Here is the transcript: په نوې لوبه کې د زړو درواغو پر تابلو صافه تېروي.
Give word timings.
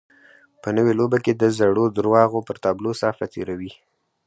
په 0.61 0.69
نوې 0.77 0.93
لوبه 0.99 1.17
کې 1.25 1.33
د 1.35 1.43
زړو 1.57 1.83
درواغو 1.97 2.39
پر 2.47 2.55
تابلو 2.63 2.91
صافه 3.01 3.25
تېروي. 3.33 3.71